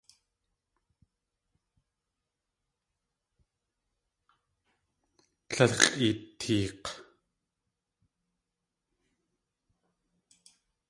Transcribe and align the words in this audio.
Líl 5.55 5.71
x̲ʼeeteek̲! 5.79 6.87